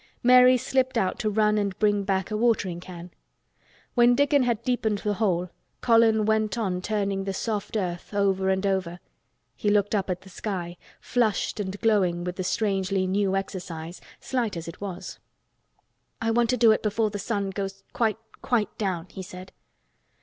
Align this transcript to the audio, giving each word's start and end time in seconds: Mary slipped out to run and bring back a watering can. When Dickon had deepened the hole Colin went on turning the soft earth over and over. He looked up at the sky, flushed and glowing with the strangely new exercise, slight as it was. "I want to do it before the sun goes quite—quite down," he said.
Mary 0.23 0.57
slipped 0.57 0.97
out 0.97 1.19
to 1.19 1.29
run 1.29 1.59
and 1.59 1.77
bring 1.77 2.03
back 2.03 2.31
a 2.31 2.35
watering 2.35 2.79
can. 2.79 3.11
When 3.93 4.15
Dickon 4.15 4.41
had 4.41 4.63
deepened 4.63 4.97
the 4.97 5.13
hole 5.13 5.51
Colin 5.81 6.25
went 6.25 6.57
on 6.57 6.81
turning 6.81 7.23
the 7.25 7.35
soft 7.35 7.77
earth 7.77 8.11
over 8.11 8.49
and 8.49 8.65
over. 8.65 8.99
He 9.55 9.69
looked 9.69 9.93
up 9.93 10.09
at 10.09 10.21
the 10.21 10.29
sky, 10.29 10.75
flushed 10.99 11.59
and 11.59 11.79
glowing 11.81 12.23
with 12.23 12.37
the 12.37 12.43
strangely 12.43 13.05
new 13.05 13.35
exercise, 13.35 14.01
slight 14.19 14.57
as 14.57 14.67
it 14.67 14.81
was. 14.81 15.19
"I 16.19 16.31
want 16.31 16.49
to 16.49 16.57
do 16.57 16.71
it 16.71 16.81
before 16.81 17.11
the 17.11 17.19
sun 17.19 17.51
goes 17.51 17.83
quite—quite 17.93 18.75
down," 18.79 19.05
he 19.11 19.21
said. 19.21 19.51